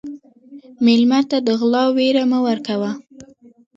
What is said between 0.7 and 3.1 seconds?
مېلمه ته د غلا وېره مه ورکوه.